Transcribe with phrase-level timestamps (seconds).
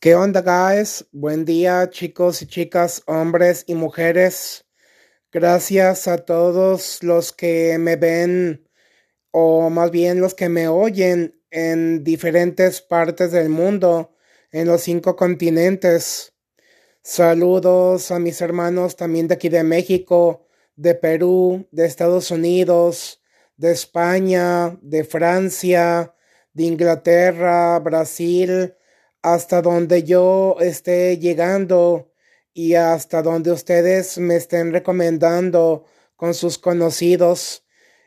[0.00, 1.06] ¿Qué onda, guys?
[1.10, 4.64] Buen día, chicos y chicas, hombres y mujeres.
[5.32, 8.68] Gracias a todos los que me ven,
[9.32, 14.14] o más bien los que me oyen en diferentes partes del mundo,
[14.52, 16.32] en los cinco continentes.
[17.02, 20.46] Saludos a mis hermanos también de aquí de México,
[20.76, 23.20] de Perú, de Estados Unidos,
[23.56, 26.14] de España, de Francia,
[26.52, 28.76] de Inglaterra, Brasil,
[29.22, 32.12] hasta donde yo esté llegando
[32.52, 35.84] y hasta donde ustedes me estén recomendando
[36.16, 37.64] con sus conocidos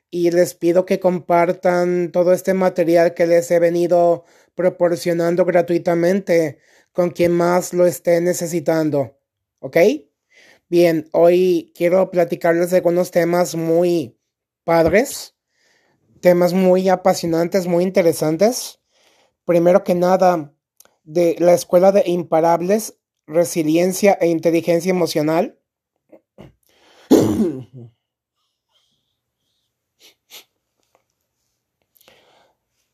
[0.09, 6.59] y les pido que compartan todo este material que les he venido proporcionando gratuitamente
[6.91, 9.17] con quien más lo esté necesitando.
[9.59, 9.77] ¿Ok?
[10.67, 14.17] Bien, hoy quiero platicarles de algunos temas muy
[14.63, 15.35] padres,
[16.21, 18.79] temas muy apasionantes, muy interesantes.
[19.45, 20.53] Primero que nada,
[21.11, 22.97] de la Escuela de Imparables,
[23.27, 25.59] Resiliencia e Inteligencia Emocional.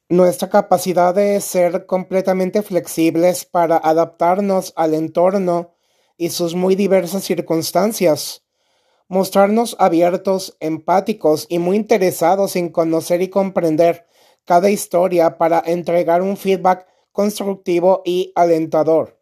[0.09, 5.75] Nuestra capacidad de ser completamente flexibles para adaptarnos al entorno
[6.17, 8.43] y sus muy diversas circunstancias.
[9.09, 14.07] Mostrarnos abiertos, empáticos y muy interesados en conocer y comprender
[14.43, 19.19] cada historia para entregar un feedback constructivo y alentador.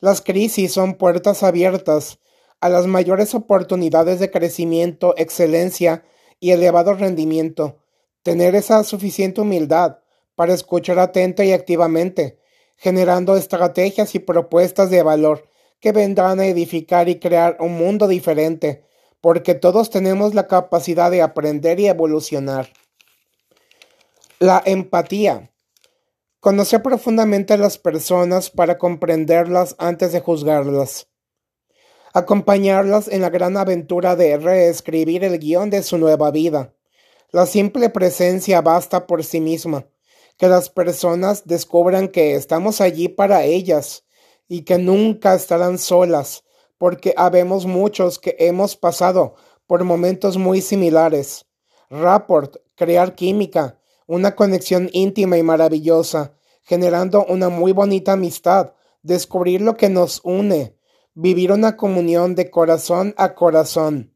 [0.00, 2.18] Las crisis son puertas abiertas
[2.58, 6.04] a las mayores oportunidades de crecimiento, excelencia
[6.40, 7.82] y elevado rendimiento.
[8.22, 9.98] Tener esa suficiente humildad
[10.34, 12.38] para escuchar atenta y activamente,
[12.78, 15.46] generando estrategias y propuestas de valor
[15.80, 18.86] que vendrán a edificar y crear un mundo diferente,
[19.20, 22.70] porque todos tenemos la capacidad de aprender y evolucionar.
[24.38, 25.50] La empatía
[26.44, 31.08] Conocer profundamente a las personas para comprenderlas antes de juzgarlas.
[32.12, 36.74] Acompañarlas en la gran aventura de reescribir el guion de su nueva vida.
[37.30, 39.86] La simple presencia basta por sí misma.
[40.36, 44.04] Que las personas descubran que estamos allí para ellas
[44.46, 46.44] y que nunca estarán solas,
[46.76, 49.34] porque habemos muchos que hemos pasado
[49.66, 51.46] por momentos muy similares.
[51.88, 58.72] Rapport, crear química, una conexión íntima y maravillosa, generando una muy bonita amistad,
[59.02, 60.76] descubrir lo que nos une,
[61.14, 64.14] vivir una comunión de corazón a corazón.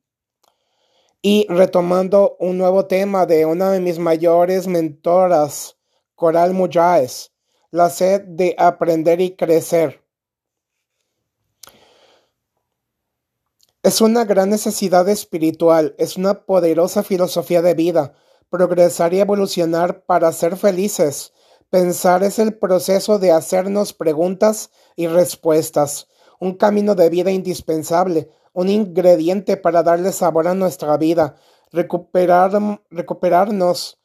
[1.20, 5.76] Y retomando un nuevo tema de una de mis mayores mentoras,
[6.14, 7.32] Coral Muyáez,
[7.70, 10.02] la sed de aprender y crecer.
[13.82, 18.14] Es una gran necesidad espiritual, es una poderosa filosofía de vida,
[18.50, 21.32] progresar y evolucionar para ser felices.
[21.70, 26.08] Pensar es el proceso de hacernos preguntas y respuestas,
[26.40, 31.36] un camino de vida indispensable, un ingrediente para darle sabor a nuestra vida,
[31.70, 32.52] recuperar,
[32.90, 33.98] recuperarnos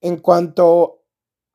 [0.00, 1.04] en cuanto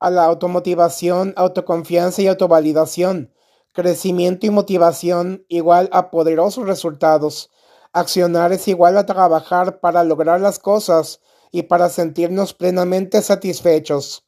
[0.00, 3.32] a la automotivación, autoconfianza y autovalidación,
[3.72, 7.50] crecimiento y motivación igual a poderosos resultados.
[7.92, 11.20] Accionar es igual a trabajar para lograr las cosas
[11.52, 14.24] y para sentirnos plenamente satisfechos,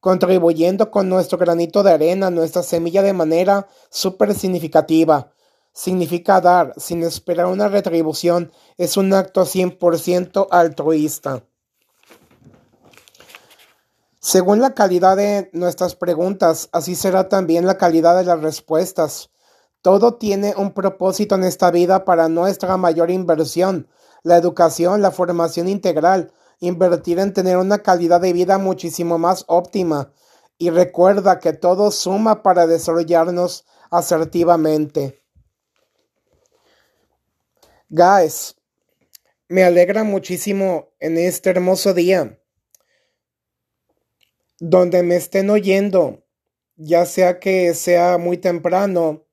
[0.00, 5.32] contribuyendo con nuestro granito de arena, nuestra semilla de manera súper significativa.
[5.72, 11.44] Significa dar sin esperar una retribución, es un acto 100% altruista.
[14.20, 19.30] Según la calidad de nuestras preguntas, así será también la calidad de las respuestas.
[19.82, 23.88] Todo tiene un propósito en esta vida para nuestra mayor inversión,
[24.22, 30.12] la educación, la formación integral, invertir en tener una calidad de vida muchísimo más óptima
[30.58, 35.22] y recuerda que todo suma para desarrollarnos asertivamente.
[37.88, 38.56] Guys,
[39.48, 42.38] me alegra muchísimo en este hermoso día
[44.60, 46.26] donde me estén oyendo,
[46.76, 49.24] ya sea que sea muy temprano,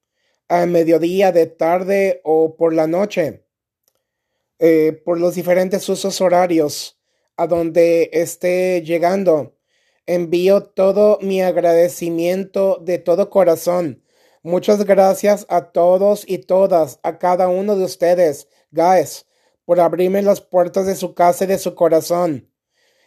[0.48, 3.48] a mediodía, de tarde o por la noche,
[4.60, 7.00] eh, por los diferentes usos horarios
[7.37, 9.55] a donde esté llegando.
[10.05, 14.03] Envío todo mi agradecimiento de todo corazón.
[14.43, 19.25] Muchas gracias a todos y todas, a cada uno de ustedes, guys,
[19.65, 22.51] por abrirme las puertas de su casa y de su corazón.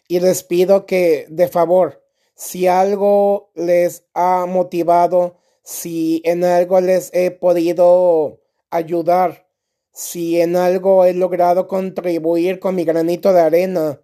[0.08, 2.04] Y les pido que, de favor,
[2.34, 8.40] si algo les ha motivado, si en algo les he podido
[8.70, 9.46] ayudar,
[9.92, 14.00] si en algo he logrado contribuir con mi granito de arena,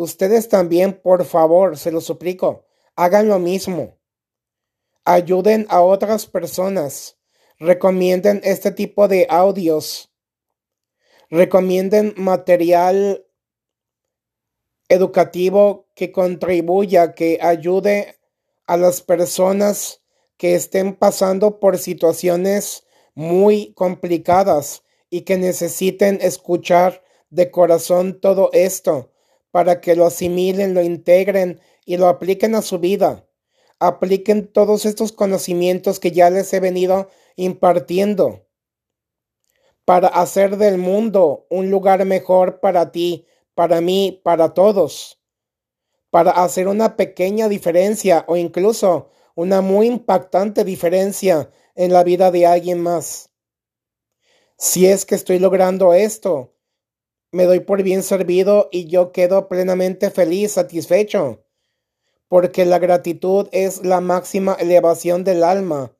[0.00, 2.64] Ustedes también, por favor, se lo suplico,
[2.96, 3.98] hagan lo mismo.
[5.04, 7.18] ayuden a otras personas,
[7.58, 10.10] recomienden este tipo de audios,
[11.28, 13.26] recomienden material
[14.88, 18.16] educativo que contribuya, que ayude
[18.66, 20.00] a las personas
[20.38, 29.10] que estén pasando por situaciones muy complicadas y que necesiten escuchar de corazón todo esto
[29.50, 33.26] para que lo asimilen, lo integren y lo apliquen a su vida.
[33.78, 38.46] Apliquen todos estos conocimientos que ya les he venido impartiendo
[39.90, 45.20] para hacer del mundo un lugar mejor para ti, para mí, para todos,
[46.10, 52.46] para hacer una pequeña diferencia o incluso una muy impactante diferencia en la vida de
[52.46, 53.30] alguien más.
[54.56, 56.54] Si es que estoy logrando esto,
[57.32, 61.44] me doy por bien servido y yo quedo plenamente feliz, satisfecho,
[62.28, 65.96] porque la gratitud es la máxima elevación del alma,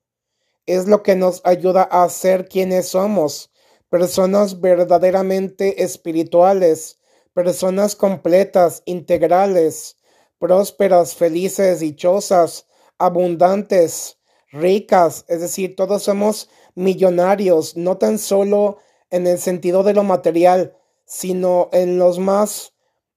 [0.67, 3.51] es lo que nos ayuda a ser quienes somos,
[3.89, 6.99] personas verdaderamente espirituales,
[7.33, 9.97] personas completas, integrales,
[10.39, 12.67] prósperas, felices, dichosas,
[12.99, 14.19] abundantes,
[14.53, 18.79] ricas, es decir, todos somos millonarios, no tan solo
[19.11, 20.77] en el sentido de lo material,
[21.11, 22.73] sino en los más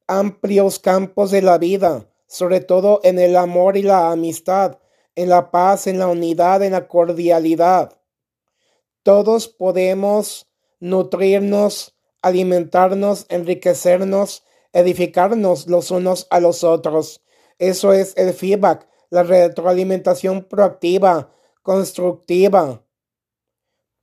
[0.08, 4.80] amplios campos de la vida, sobre todo en el amor y la amistad,
[5.14, 8.00] en la paz, en la unidad, en la cordialidad.
[9.04, 10.48] Todos podemos
[10.80, 17.22] nutrirnos, alimentarnos, enriquecernos, edificarnos los unos a los otros.
[17.60, 21.32] Eso es el feedback, la retroalimentación proactiva,
[21.62, 22.84] constructiva,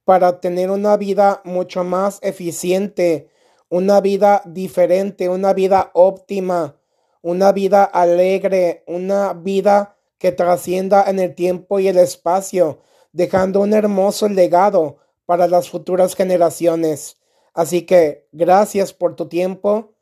[0.05, 3.31] para tener una vida mucho más eficiente,
[3.71, 6.77] una vida diferente, una vida óptima,
[7.23, 12.83] una vida alegre, una vida que trascienda en el tiempo y el espacio,
[13.13, 17.19] dejando un hermoso legado para las futuras generaciones.
[17.55, 19.95] Así que gracias por tu tiempo,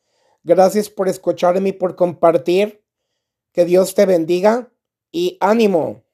[0.42, 2.82] gracias por escucharme y por compartir.
[3.52, 4.70] Que Dios te bendiga
[5.12, 6.04] y ánimo.